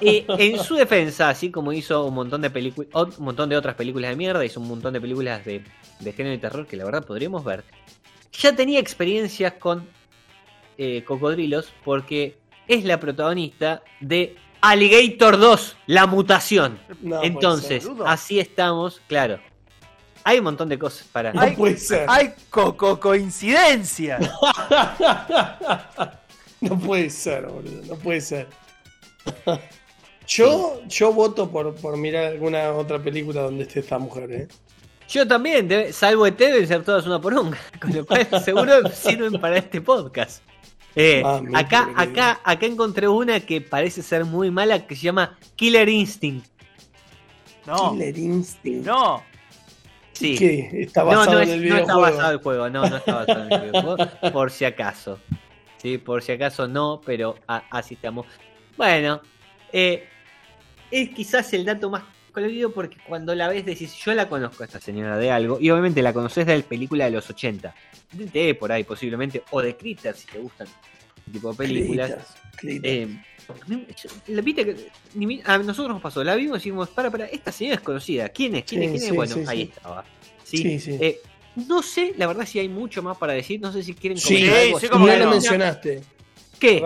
[0.00, 3.74] Y en su defensa, así como hizo un montón de películas, un montón de otras
[3.74, 5.64] películas de mierda, hizo un montón de películas de,
[6.00, 7.64] de género de terror que la verdad podríamos ver.
[8.32, 9.86] Ya tenía experiencias con
[10.78, 16.78] eh, cocodrilos porque es la protagonista de Alligator 2, la mutación.
[17.00, 19.38] No Entonces, así estamos, claro.
[20.24, 21.32] Hay un montón de cosas para.
[21.32, 22.06] No Ay, puede ser.
[22.08, 24.18] Hay coco coincidencia.
[26.62, 27.82] No puede ser, boludo.
[27.88, 28.46] No puede ser.
[30.26, 34.48] Yo, yo voto por, por mirar alguna otra película donde esté esta mujer, ¿eh?
[35.08, 37.58] Yo también, debe- salvo ET, deben ser todas una poronga.
[37.80, 40.42] Con lo cual seguro sirven para este podcast.
[40.94, 45.36] Eh, Mami, acá, acá, acá encontré una que parece ser muy mala que se llama
[45.56, 46.46] Killer Instinct.
[47.66, 48.86] No, Killer Instinct.
[48.86, 49.22] no.
[50.12, 50.38] Sí.
[50.38, 50.70] ¿Qué?
[50.82, 52.00] Está No, basado no, en es- el no está videojuego.
[52.00, 53.96] basado en el juego, no, no está basado en el videojuego,
[54.32, 55.18] por si acaso.
[55.78, 58.26] Sí, por si acaso no, pero a- así estamos.
[58.82, 59.22] Bueno,
[59.72, 60.08] eh,
[60.90, 64.66] es quizás el dato más colorido porque cuando la ves decís, yo la conozco a
[64.66, 67.72] esta señora de algo, y obviamente la conoces de la película de los 80.
[68.10, 72.12] De ET por ahí posiblemente, o de Critter si te gustan este tipo de películas.
[72.56, 72.90] Clitas.
[72.90, 73.08] Eh,
[74.26, 74.86] la que
[75.44, 78.30] a nosotros nos pasó, la vimos y dijimos, para, para, esta señora es conocida.
[78.30, 78.64] ¿Quién es?
[78.64, 78.90] ¿Quién Sí, es?
[78.90, 79.08] ¿Quién es?
[79.10, 79.72] sí, Bueno, sí, ahí sí.
[79.76, 80.04] estaba.
[80.42, 80.98] Sí, Sí, sí.
[81.00, 81.20] eh,
[81.68, 83.60] no sé, la verdad, si hay mucho más para decir.
[83.60, 86.02] No sé si quieren Sí, comentar algo sí, como no lo mencionaste.
[86.58, 86.82] ¿Qué?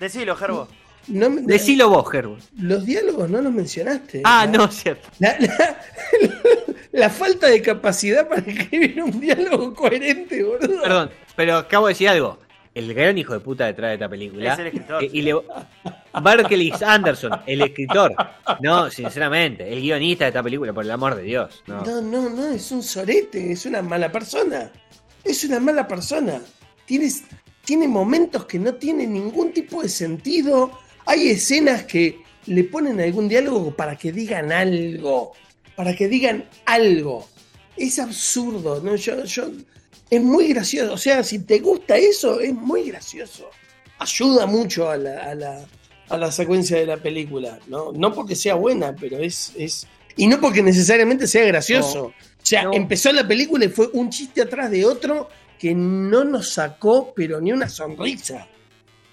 [0.00, 0.68] Decilo, Gerbo.
[1.08, 2.36] No Decilo vos, Gerbo.
[2.58, 4.22] Los diálogos no los mencionaste.
[4.24, 5.08] Ah, La- no, cierto.
[5.18, 5.78] La, la-
[6.92, 10.82] la falta de capacidad para escribir un diálogo coherente, boludo.
[10.82, 12.38] Perdón, pero acabo de decir algo.
[12.74, 14.52] El gran hijo de puta detrás de esta película.
[14.52, 15.04] Es el escritor.
[15.04, 15.34] eh, y le-
[16.84, 18.14] Anderson, el escritor.
[18.60, 21.62] No, sinceramente, el guionista de esta película, por el amor de Dios.
[21.66, 21.82] No.
[21.84, 24.70] No, no, no, es un sorete, es una mala persona.
[25.22, 26.40] Es una mala persona.
[26.84, 27.22] Tienes,
[27.64, 30.78] tiene momentos que no tienen ningún tipo de sentido.
[31.06, 35.32] Hay escenas que le ponen algún diálogo para que digan algo.
[35.76, 37.28] Para que digan algo.
[37.76, 38.94] Es absurdo, ¿no?
[38.96, 39.50] Yo, yo,
[40.10, 40.92] es muy gracioso.
[40.92, 43.50] O sea, si te gusta eso, es muy gracioso.
[43.98, 45.64] Ayuda mucho a la, a la,
[46.08, 47.92] a la secuencia de la película, ¿no?
[47.92, 49.86] No porque sea buena, pero es, es.
[50.16, 52.06] Y no porque necesariamente sea gracioso.
[52.06, 52.12] O
[52.46, 52.74] sea, No.
[52.74, 57.40] empezó la película y fue un chiste atrás de otro que no nos sacó, pero
[57.40, 58.46] ni una sonrisa.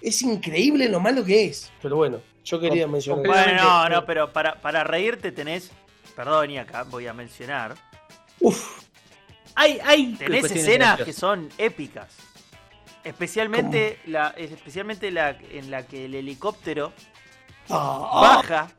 [0.01, 1.71] Es increíble lo malo que es.
[1.81, 3.25] Pero bueno, yo quería Com- mencionar.
[3.27, 5.71] Bueno, no, no, pero para, para reírte tenés.
[6.15, 7.75] Perdón, y acá voy a mencionar.
[8.39, 8.81] Uf,
[9.55, 12.07] Hay, hay Tenés escenas que son épicas.
[13.03, 16.93] Especialmente, la, especialmente la, en la que el helicóptero
[17.69, 18.71] ah, baja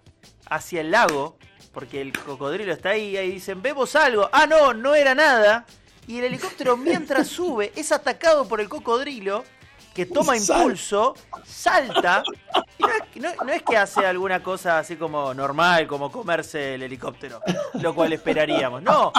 [0.47, 1.37] hacia el lago,
[1.73, 4.29] porque el cocodrilo está ahí, y ahí dicen, vemos algo.
[4.33, 5.67] Ah, no, no era nada.
[6.07, 9.45] Y el helicóptero mientras sube es atacado por el cocodrilo,
[9.95, 12.23] que toma impulso, salta,
[12.79, 16.75] y no es, no- no es que hace alguna cosa así como normal, como comerse
[16.77, 17.41] el helicóptero,
[17.75, 18.83] lo cual esperaríamos.
[18.83, 19.13] No,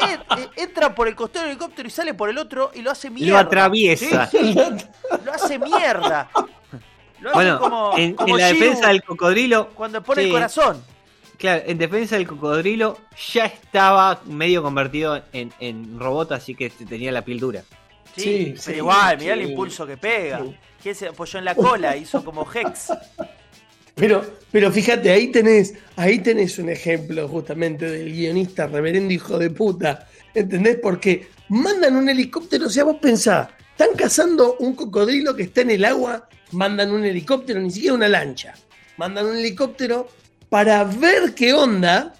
[0.00, 3.10] eh, entra por el costado del helicóptero y sale por el otro y lo hace
[3.10, 3.32] mierda.
[3.32, 4.26] Lo atraviesa.
[4.28, 4.54] Sí,
[5.24, 6.28] lo hace mierda.
[7.20, 10.82] Lo hace Bueno, como, en, como en la defensa del cocodrilo, cuando pone el corazón.
[11.38, 12.98] claro, en defensa del cocodrilo
[13.32, 17.62] ya estaba medio convertido en, en robot, así que tenía la piel dura.
[18.16, 20.44] Sí, Sí, pero sí, igual, mirá el impulso que pega.
[20.82, 22.92] Que se apoyó en la cola, hizo como Hex.
[23.94, 29.50] Pero, pero fíjate, ahí tenés, ahí tenés un ejemplo justamente del guionista reverendo hijo de
[29.50, 30.08] puta.
[30.34, 30.78] ¿Entendés?
[30.82, 35.72] Porque mandan un helicóptero, o sea, vos pensás, están cazando un cocodrilo que está en
[35.72, 38.54] el agua, mandan un helicóptero, ni siquiera una lancha.
[38.96, 40.08] Mandan un helicóptero
[40.48, 42.14] para ver qué onda.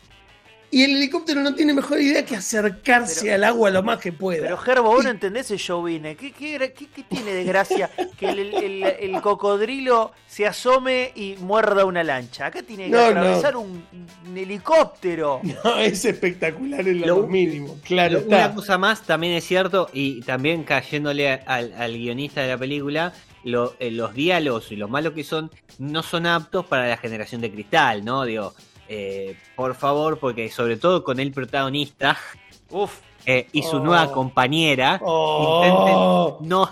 [0.74, 4.10] Y el helicóptero no tiene mejor idea que acercarse Pero- al agua lo más que
[4.10, 4.44] pueda.
[4.44, 7.90] Pero Gerbo, vos no entendés el show ¿Qué, qué, gra- qué- qué tiene de gracia
[8.18, 12.46] que el, el- el cocodrilo se asome y muerda una lancha?
[12.46, 13.60] Acá tiene que No, atravesar no.
[13.60, 13.84] Un,
[14.26, 15.40] un helicóptero.
[15.62, 18.54] No, es espectacular en lo, Lo- mínimo, claro Una está.
[18.54, 23.12] cosa más también es cierto, y también cayéndole al, al guionista de la película,
[23.44, 27.42] lo- eh, los diálogos y lo malos que son, no son aptos para la generación
[27.42, 28.24] de cristal, ¿no?
[28.24, 28.54] Digo,
[28.94, 32.16] eh, por favor, porque sobre todo con el protagonista
[32.70, 33.80] Uf, eh, y su Oh.
[33.80, 36.36] nueva compañera, Oh.
[36.38, 36.70] intenten no,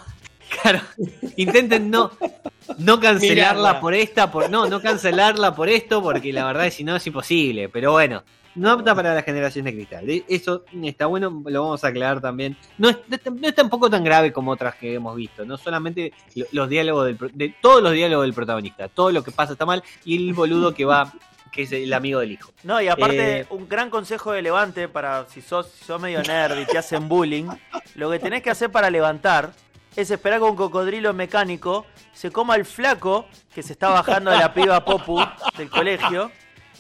[0.63, 0.81] claro,
[1.37, 2.11] intenten no,
[2.79, 3.81] no cancelarla Mirarla.
[3.81, 7.07] por esta, por no, no cancelarla por esto, porque la verdad es si no es
[7.07, 8.23] imposible, pero bueno.
[8.57, 10.05] No apta para la generación de cristal.
[10.05, 12.57] De- Eso está bueno, lo vamos a aclarar también.
[12.79, 12.99] No es,
[13.33, 15.45] no es tampoco tan grave como otras que hemos visto.
[15.45, 18.89] No solamente lo- los diálogos del, de todos los diálogos del protagonista.
[18.89, 19.85] Todo lo que pasa está mal.
[20.05, 21.13] Y el boludo que va,
[21.51, 22.53] que es el amigo del hijo.
[22.63, 26.23] No, y aparte, Eh, un gran consejo de levante para si sos, si sos medio
[26.23, 27.49] nerd y te hacen bullying,
[27.95, 29.53] lo que tenés que hacer para levantar
[29.97, 34.39] es esperar que un cocodrilo mecánico se coma el flaco que se está bajando de
[34.39, 35.21] la piba Popu
[35.57, 36.31] del colegio.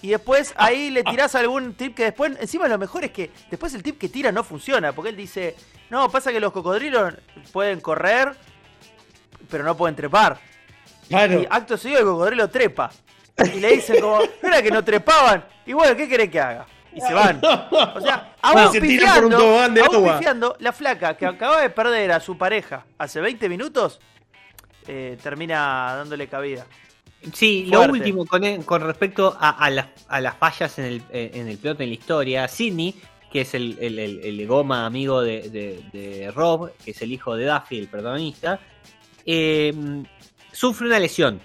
[0.02, 3.74] Y después ahí le tirás algún tip que después, encima lo mejor es que después
[3.74, 5.56] el tip que tira no funciona, porque él dice,
[5.90, 7.14] no, pasa que los cocodrilos
[7.52, 8.34] pueden correr,
[9.50, 10.38] pero no pueden trepar.
[11.08, 11.42] Claro.
[11.42, 12.90] Y acto seguido el cocodrilo trepa.
[13.54, 15.44] Y le dicen como, ¿no era que no trepaban?
[15.66, 16.66] Y bueno, ¿qué querés que haga?
[16.94, 17.40] Y se van.
[17.94, 19.36] O sea, aún se pifiando,
[19.82, 24.00] aún pifiando, la flaca que acaba de perder a su pareja hace 20 minutos,
[24.86, 26.66] eh, termina dándole cabida.
[27.34, 31.30] Sí, lo último con, con respecto a, a las, a las fallas en el, eh,
[31.34, 32.94] en el plot, en la historia, Sidney,
[33.30, 37.12] que es el, el- el- el goma amigo de, de- de Rob, que es el
[37.12, 38.58] hijo de Duffy, el protagonista,
[39.26, 39.72] eh,
[40.50, 41.40] sufre una lesión.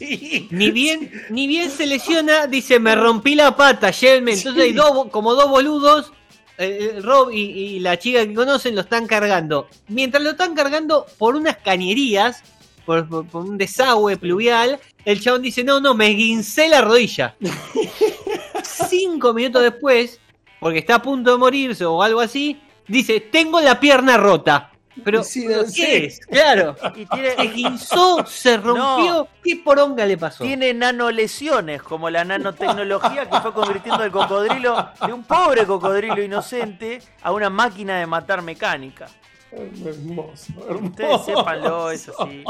[0.00, 0.48] Sí.
[0.50, 4.32] Ni bien, ni bien se lesiona, dice, me rompí la pata, llévenme.
[4.32, 6.10] Entonces hay dos, como dos boludos,
[6.56, 9.68] eh, Rob y, y la chica que conocen lo están cargando.
[9.88, 12.42] Mientras lo están cargando por unas cañerías,
[12.86, 17.36] por, por- por un desagüe pluvial, el chabón dice, no, no, me guincé la rodilla.
[18.88, 20.18] Cinco minutos después,
[20.60, 22.58] porque está a punto de morirse o algo así,
[22.88, 24.69] dice, tengo la pierna rota.
[25.04, 26.20] Pero, Sí, ¿pero ¿qué es?
[26.26, 26.76] Claro.
[26.96, 29.28] Y tiene, Se guinzó, se rompió.
[29.42, 30.44] ¿Qué poronga le pasó?
[30.44, 37.00] tiene nanolesiones, como la nanotecnología que fue convirtiendo el cocodrilo de un pobre cocodrilo inocente
[37.22, 39.06] a una máquina de matar mecánica.
[39.52, 40.84] Hermoso, hermoso.
[40.84, 42.44] Ustedes sépanlo, eso sí.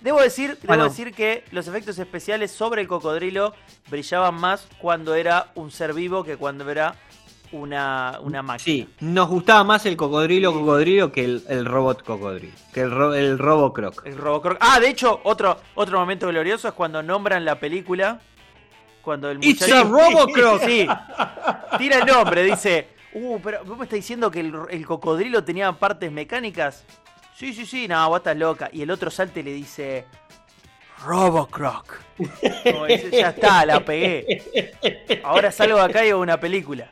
[0.00, 3.54] Debo decir, debo decir que los efectos especiales sobre el cocodrilo
[3.90, 6.94] brillaban más cuando era un ser vivo que cuando era
[7.54, 8.64] una, una máquina.
[8.64, 12.52] Sí, nos gustaba más el cocodrilo cocodrilo que el, el robot cocodrilo.
[12.72, 14.04] Que el, ro- el Robocroc.
[14.06, 14.56] El Robocroc.
[14.60, 18.20] Ah, de hecho, otro, otro momento glorioso es cuando nombran la película.
[19.02, 19.76] Cuando el It's muchacho.
[19.76, 20.62] a Robocroc.
[20.64, 20.86] Sí.
[21.78, 22.88] Tira el nombre, dice.
[23.12, 26.84] Uh, pero vos me estás diciendo que el, el cocodrilo tenía partes mecánicas.
[27.36, 28.70] Sí, sí, sí, no, vos estás loca.
[28.72, 30.06] Y el otro salta y le dice.
[31.04, 32.00] Robocroc.
[32.70, 34.42] Como dice, ya está, la pegué.
[35.24, 36.88] Ahora salgo de acá y hago una película.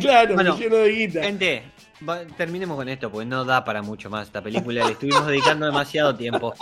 [0.00, 1.22] Claro, Bueno, me lleno de guita.
[1.22, 1.62] Gente,
[2.08, 4.84] va- terminemos con esto porque no da para mucho más esta película.
[4.84, 6.54] Le estuvimos dedicando demasiado tiempo.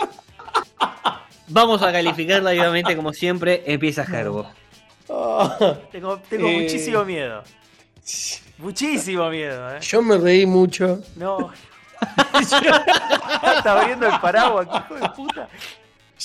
[1.47, 3.63] Vamos a calificarla, obviamente, como siempre.
[3.65, 4.49] Empieza Gerbo.
[5.09, 6.61] Ah, Tengo, tengo Eh.
[6.61, 7.43] muchísimo miedo.
[8.59, 9.79] Muchísimo miedo, ¿eh?
[9.81, 10.99] yo me reí mucho.
[11.15, 11.51] No.
[12.37, 15.47] Está abriendo el paraguas, qué hijo de puta.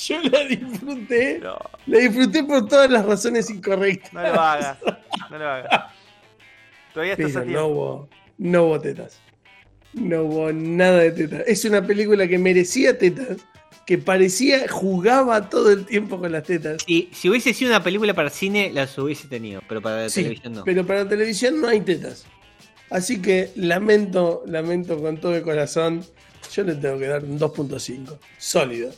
[0.07, 1.41] Yo la disfruté.
[1.43, 1.57] No,
[1.87, 4.13] La disfruté por todas las razones incorrectas.
[4.13, 4.79] no lo hagas.
[5.31, 5.93] No lo hagas.
[6.95, 8.09] Todavía estás Pero a no hubo,
[8.39, 9.21] no hubo tetas.
[9.95, 11.43] No hubo nada de tetas.
[11.47, 13.39] Es una película que merecía tetas,
[13.87, 16.83] que parecía, jugaba todo el tiempo con las tetas.
[16.87, 20.23] Si, si hubiese sido una película para cine, las hubiese tenido, pero para la Sí,
[20.23, 20.65] televisión no.
[20.65, 22.27] pero para televisión no hay tetas.
[22.91, 26.05] Así que lamento, lamento con todo el corazón.
[26.53, 28.19] Yo le tengo que dar un 2.5.
[28.39, 28.91] Sólido.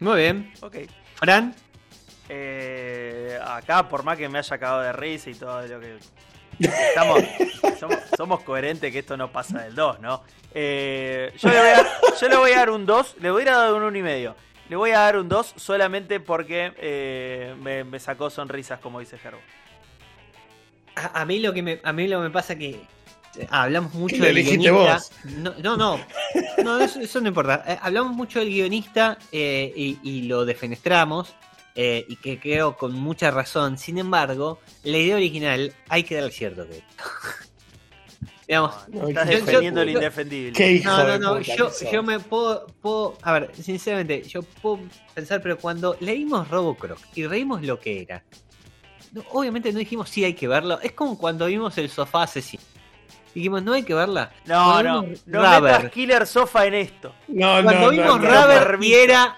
[0.00, 0.52] Muy bien.
[0.60, 0.76] Ok.
[1.14, 1.54] Fran,
[2.28, 5.98] Eh, acá, por más que me haya cagado de risa y todo lo que.
[6.58, 7.22] Estamos,
[7.78, 10.22] somos, somos coherentes que esto no pasa del 2, ¿no?
[10.52, 11.86] Eh, yo, le voy a,
[12.20, 14.36] yo le voy a dar un 2, le voy a dar un 1 y medio.
[14.68, 19.18] Le voy a dar un 2 solamente porque eh, me, me sacó sonrisas, como dice
[19.18, 19.38] Gerbo.
[20.96, 22.80] a, a mí lo que me, a mí lo que me pasa que
[23.50, 24.72] hablamos mucho del guionista.
[24.72, 25.10] vos.
[25.24, 26.00] No, no, no,
[26.64, 27.64] No, eso, eso no importa.
[27.66, 31.34] Eh, hablamos mucho del guionista eh, y, y lo defenestramos.
[31.74, 33.76] eh, y que creo con mucha razón.
[33.78, 36.82] Sin embargo, la idea original hay que darle cierto que.
[38.48, 40.52] Digamos, No, Estás yo- defendiendo yo- lo yo- indefendible.
[40.52, 44.80] Qué hijo No, no, no, yo, yo me puedo, puedo, a ver, sinceramente, yo puedo
[45.14, 48.22] pensar, pero cuando leímos Robocroc y reímos lo que era,
[49.12, 52.62] no, obviamente no dijimos sí hay que verlo, es como cuando vimos el sofá asesino.
[53.36, 54.32] Dijimos, no hay que verla.
[54.46, 57.14] No, Cuando no, no Rubber, metas Killer Sofa en esto.
[57.28, 58.26] No, cuando no, vimos no.
[58.26, 59.36] Rubber y era,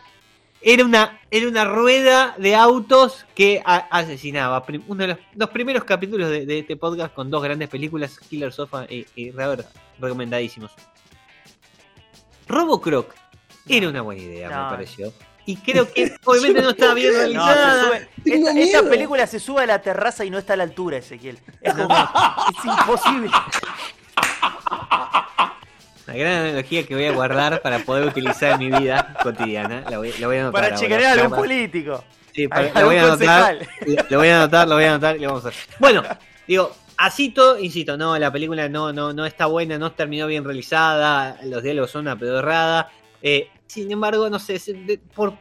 [0.63, 4.65] era, una, era una rueda de autos que a- asesinaba.
[4.87, 8.53] Uno de los, los primeros capítulos de, de este podcast con dos grandes películas, Killer
[8.53, 9.65] Sofa y, y Rubber,
[9.99, 10.71] recomendadísimos.
[12.47, 13.15] Robocroc
[13.67, 14.65] era una buena idea, No.
[14.65, 15.13] me pareció.
[15.49, 17.85] Y creo que obviamente no estaba bien No, realizada.
[17.87, 18.09] sube.
[18.23, 21.39] Tengo Esta, película se sube a la terraza y no está a la altura, Ezequiel.
[21.63, 23.31] Es, como- es imposible.
[26.07, 29.85] Una gran analogía que voy a guardar para poder utilizar en mi vida cotidiana.
[29.89, 30.63] La voy, la voy a anotar.
[30.65, 32.05] Para chequear a algún político.
[32.35, 33.59] Sí, para- lo voy a anotar.
[34.11, 35.63] lo voy a anotar, lo voy a anotar y lo vamos a hacer.
[35.79, 36.03] Bueno,
[36.47, 40.45] digo, así todo, insisto, no, la película no, no, no está buena, no terminó bien
[40.45, 42.91] realizada, los diálogos son una pedorrada.
[43.23, 44.61] Eh, sin embargo, no sé,
[45.15, 45.35] por,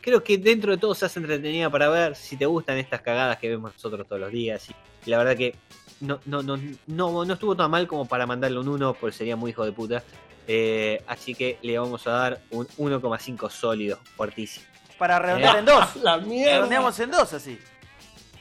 [0.00, 3.38] creo que dentro de todo se hace entretenida para ver si te gustan estas cagadas
[3.38, 4.70] que vemos nosotros todos los días.
[4.70, 4.74] Y,
[5.06, 5.54] y la verdad que
[6.00, 9.36] no, no, no, no, no estuvo tan mal como para mandarle un 1, porque sería
[9.36, 10.02] muy hijo de puta.
[10.48, 14.64] Eh, así que le vamos a dar un 1,5 sólido, fuertísimo.
[14.98, 15.96] Para redondear en dos.
[16.02, 16.54] La mierda.
[16.54, 17.58] Redondeamos en dos así.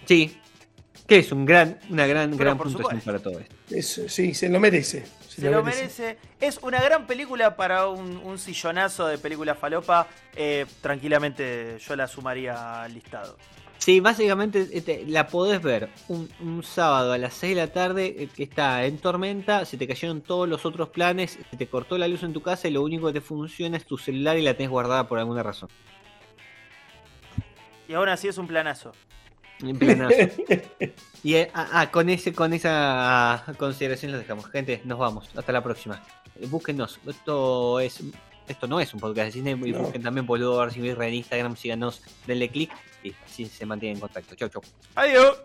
[0.06, 0.38] Sí,
[1.08, 3.06] que es un gran, una gran, Pero gran puntuación supuesto.
[3.06, 3.56] para todo esto.
[3.72, 5.06] Eso, sí, se lo merece.
[5.36, 6.17] Se lo merece.
[6.39, 10.08] Es una gran película para un, un sillonazo de película falopa.
[10.36, 13.38] Eh, tranquilamente yo la sumaría al listado.
[13.78, 18.15] Sí, básicamente este, la podés ver un, un sábado a las 6 de la tarde
[18.17, 21.98] eh, que está en tormenta, se te cayeron todos los otros planes, se te cortó
[21.98, 24.41] la luz en tu casa y lo único que te funciona es tu celular y
[24.41, 25.69] la tenés guardada por alguna razón.
[27.88, 28.93] Y aún así es un planazo.
[29.62, 30.15] En planazo.
[31.24, 34.48] y eh, ah, ah, con ese, con esa consideración los dejamos.
[34.48, 35.30] Gente, nos vamos.
[35.36, 36.04] Hasta la próxima.
[36.39, 37.00] Eh, Búsquenos.
[37.08, 38.04] Esto es.
[38.48, 39.52] Esto no es un podcast de cine.
[39.52, 39.80] Y No.
[39.80, 42.72] busquen también boludo a en Instagram, síganos, denle click
[43.04, 44.36] y así se mantienen en contacto.
[44.36, 44.62] Chau, chau.
[44.96, 45.38] Adiós.